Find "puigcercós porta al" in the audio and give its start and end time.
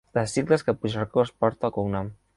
0.79-1.77